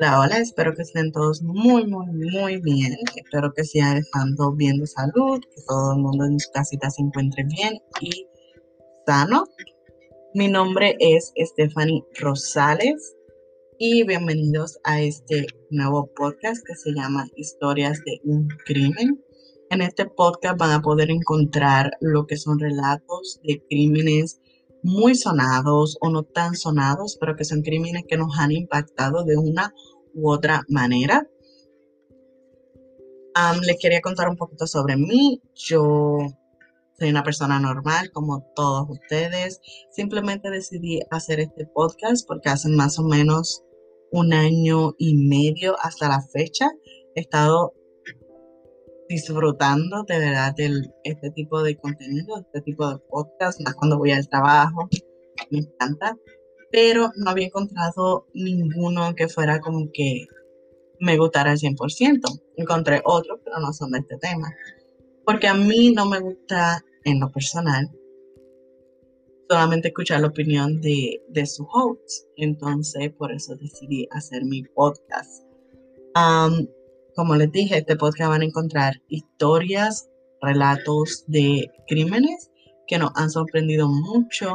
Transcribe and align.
Hola, 0.00 0.20
hola, 0.20 0.38
espero 0.38 0.74
que 0.74 0.82
estén 0.82 1.10
todos 1.12 1.40
muy, 1.42 1.86
muy, 1.86 2.04
muy 2.06 2.60
bien. 2.60 2.94
Espero 3.16 3.54
que 3.54 3.64
sigan 3.64 3.96
estando 3.96 4.52
bien 4.52 4.78
de 4.78 4.86
salud, 4.86 5.40
que 5.40 5.62
todo 5.66 5.94
el 5.94 6.00
mundo 6.02 6.26
en 6.26 6.38
su 6.38 6.50
casita 6.50 6.90
se 6.90 7.00
encuentre 7.00 7.44
bien 7.44 7.80
y 8.02 8.26
sano. 9.06 9.44
Mi 10.34 10.48
nombre 10.48 10.94
es 11.00 11.32
Stephanie 11.38 12.04
Rosales 12.20 13.16
y 13.78 14.04
bienvenidos 14.04 14.78
a 14.84 15.00
este 15.00 15.46
nuevo 15.70 16.10
podcast 16.14 16.62
que 16.66 16.74
se 16.74 16.92
llama 16.92 17.26
Historias 17.34 17.98
de 18.04 18.20
un 18.24 18.48
Crimen. 18.66 19.24
En 19.70 19.80
este 19.80 20.04
podcast 20.04 20.58
van 20.58 20.72
a 20.72 20.82
poder 20.82 21.10
encontrar 21.10 21.92
lo 22.00 22.26
que 22.26 22.36
son 22.36 22.58
relatos 22.58 23.40
de 23.42 23.62
crímenes 23.70 24.40
muy 24.82 25.14
sonados 25.14 25.96
o 26.00 26.10
no 26.10 26.22
tan 26.22 26.54
sonados, 26.54 27.16
pero 27.20 27.36
que 27.36 27.44
son 27.44 27.62
crímenes 27.62 28.04
que 28.08 28.16
nos 28.16 28.38
han 28.38 28.52
impactado 28.52 29.24
de 29.24 29.36
una 29.36 29.74
u 30.14 30.30
otra 30.30 30.64
manera. 30.68 31.28
les 33.62 33.78
quería 33.78 34.00
contar 34.00 34.28
un 34.28 34.36
poquito 34.36 34.66
sobre 34.66 34.96
mí. 34.96 35.40
Yo 35.54 36.18
soy 36.98 37.10
una 37.10 37.22
persona 37.22 37.60
normal 37.60 38.10
como 38.12 38.50
todos 38.54 38.88
ustedes. 38.90 39.60
Simplemente 39.90 40.50
decidí 40.50 41.00
hacer 41.10 41.40
este 41.40 41.66
podcast 41.66 42.26
porque 42.26 42.48
hace 42.48 42.68
más 42.68 42.98
o 42.98 43.04
menos 43.04 43.62
un 44.10 44.32
año 44.32 44.94
y 44.98 45.14
medio 45.16 45.76
hasta 45.80 46.08
la 46.08 46.22
fecha 46.22 46.70
he 47.18 47.20
estado 47.20 47.74
disfrutando 49.08 50.04
de 50.04 50.18
verdad 50.18 50.54
de 50.54 50.70
este 51.04 51.30
tipo 51.30 51.62
de 51.62 51.76
contenido, 51.76 52.38
este 52.40 52.60
tipo 52.62 52.88
de 52.88 52.98
podcast, 53.08 53.60
más 53.62 53.74
cuando 53.74 53.98
voy 53.98 54.12
al 54.12 54.28
trabajo, 54.28 54.88
me 55.50 55.58
encanta, 55.60 56.16
pero 56.70 57.10
no 57.16 57.30
había 57.30 57.46
encontrado 57.46 58.26
ninguno 58.34 59.14
que 59.14 59.28
fuera 59.28 59.60
como 59.60 59.90
que 59.92 60.26
me 61.00 61.16
gustara 61.16 61.52
al 61.52 61.58
100%. 61.58 62.20
Encontré 62.56 63.00
otros, 63.04 63.40
pero 63.44 63.58
no 63.60 63.72
son 63.72 63.92
de 63.92 64.00
este 64.00 64.18
tema, 64.18 64.52
porque 65.24 65.48
a 65.48 65.54
mí 65.54 65.92
no 65.92 66.06
me 66.06 66.20
gusta 66.20 66.84
en 67.04 67.20
lo 67.20 67.30
personal 67.30 67.88
solamente 69.48 69.88
escuchar 69.88 70.20
la 70.20 70.28
opinión 70.28 70.80
de, 70.80 71.22
de 71.28 71.46
su 71.46 71.66
host, 71.72 72.26
entonces 72.36 73.10
por 73.14 73.32
eso 73.32 73.56
decidí 73.56 74.06
hacer 74.10 74.44
mi 74.44 74.62
podcast 74.62 75.44
como 77.18 77.34
les 77.34 77.50
dije, 77.50 77.78
este 77.78 77.96
podcast 77.96 78.30
van 78.30 78.42
a 78.42 78.44
encontrar 78.44 79.02
historias, 79.08 80.08
relatos 80.40 81.24
de 81.26 81.68
crímenes 81.88 82.52
que 82.86 82.96
nos 82.96 83.10
han 83.16 83.28
sorprendido 83.28 83.88
mucho, 83.88 84.54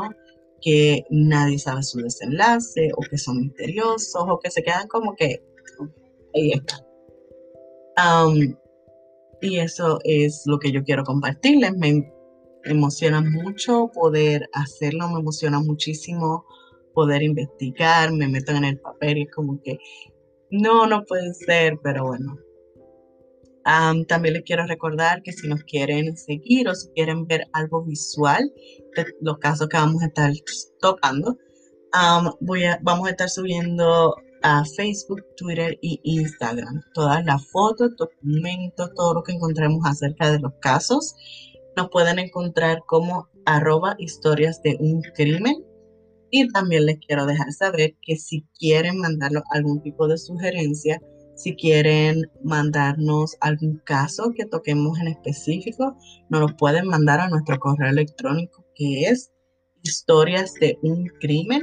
que 0.62 1.04
nadie 1.10 1.60
sabe 1.60 1.84
su 1.84 2.00
desenlace, 2.00 2.90
o 2.96 3.02
que 3.02 3.18
son 3.18 3.42
misteriosos, 3.42 4.16
o 4.16 4.40
que 4.40 4.50
se 4.50 4.64
quedan 4.64 4.88
como 4.88 5.14
que 5.14 5.44
ahí 6.34 6.54
está. 6.54 6.82
y 9.42 9.60
eso 9.60 10.00
es 10.06 10.44
lo 10.46 10.58
que 10.58 10.72
yo 10.72 10.86
quiero 10.86 11.04
compartirles. 11.04 11.76
Me 11.76 12.10
emociona 12.64 13.20
mucho 13.20 13.92
poder 13.94 14.48
hacerlo, 14.54 15.10
me 15.10 15.20
emociona 15.20 15.60
muchísimo 15.60 16.46
poder 16.94 17.24
investigar, 17.24 18.14
me 18.14 18.30
meto 18.30 18.54
en 18.54 18.64
el 18.64 18.80
papel 18.80 19.18
y 19.18 19.22
es 19.24 19.32
como 19.32 19.62
que 19.62 19.80
no, 20.50 20.88
no 20.88 21.04
puede 21.04 21.34
ser, 21.34 21.78
pero 21.84 22.06
bueno, 22.06 22.38
también 24.08 24.34
les 24.34 24.44
quiero 24.44 24.66
recordar 24.66 25.24
que 25.24 25.32
si 25.32 25.48
nos 25.48 25.64
quieren 25.64 26.18
seguir 26.18 26.68
o 26.68 26.76
si 26.76 26.90
quieren 26.90 27.26
ver 27.28 27.48
algo 27.54 27.84
visual 27.84 28.52
de 28.96 29.06
los 29.22 29.38
casos 29.38 29.70
que 29.70 29.78
vamos 29.78 30.02
a 30.04 30.08
estar 30.08 30.32
tocando, 30.82 31.38
voy 32.42 32.66
a, 32.66 32.80
vamos 32.82 33.08
a 33.08 33.12
estar 33.12 33.30
subiendo 33.30 34.16
a 34.44 34.66
Facebook, 34.66 35.24
Twitter 35.38 35.78
y 35.82 36.02
Instagram 36.04 36.82
todas 36.94 37.24
las 37.26 37.46
fotos, 37.48 37.96
documentos, 37.98 38.92
todo 38.96 39.14
lo 39.14 39.24
que 39.24 39.32
encontremos 39.32 39.86
acerca 39.86 40.32
de 40.32 40.40
los 40.40 40.54
casos. 40.60 41.16
Nos 41.78 41.90
pueden 41.90 42.20
encontrar 42.20 42.84
como 42.86 43.30
arroba 43.46 43.96
historias 43.98 44.62
de 44.62 44.78
un 44.80 45.02
crimen. 45.16 45.66
Y 46.30 46.48
también 46.50 46.88
les 46.88 46.98
quiero 46.98 47.26
dejar 47.28 47.52
saber 47.52 47.96
que 48.02 48.16
si 48.16 48.44
quieren 48.58 48.98
mandarnos 48.98 49.44
algún 49.52 49.82
tipo 49.84 50.08
de 50.08 50.18
sugerencia, 50.18 51.00
si 51.36 51.56
quieren 51.56 52.24
mandarnos 52.44 53.36
algún 53.42 53.78
caso 53.86 54.32
que 54.36 54.46
toquemos 54.46 55.00
en 55.00 55.08
específico, 55.08 55.98
nos 56.30 56.42
lo 56.42 56.58
pueden 56.58 56.88
mandar 56.88 57.20
a 57.20 57.30
nuestro 57.30 57.60
correo 57.60 57.90
electrónico 57.90 58.66
que 58.76 59.06
es 59.06 59.32
historias 59.84 60.54
crimen 61.20 61.62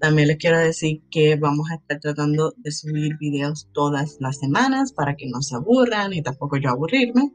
También 0.00 0.28
les 0.28 0.36
quiero 0.36 0.58
decir 0.58 1.02
que 1.10 1.36
vamos 1.36 1.70
a 1.70 1.76
estar 1.76 1.98
tratando 1.98 2.52
de 2.58 2.70
subir 2.70 3.16
videos 3.18 3.68
todas 3.72 4.16
las 4.20 4.38
semanas 4.38 4.92
para 4.92 5.16
que 5.16 5.26
no 5.28 5.40
se 5.40 5.56
aburran 5.56 6.12
y 6.12 6.22
tampoco 6.22 6.56
yo 6.58 6.70
aburrirme. 6.70 7.32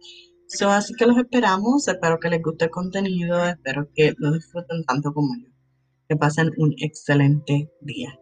así 0.69 0.94
que 0.96 1.06
los 1.06 1.18
esperamos, 1.18 1.88
espero 1.88 2.19
que 2.19 2.29
les 2.29 2.41
guste 2.41 2.66
el 2.66 2.72
contenido, 2.72 3.44
espero 3.46 3.90
que 3.96 4.13
lo 4.18 4.31
disfruten 4.34 4.84
tanto 4.85 5.13
como 5.13 5.34
yo. 5.35 5.59
Que 6.09 6.16
pasen 6.16 6.50
un 6.58 6.74
excelente 6.80 7.70
día. 7.81 8.20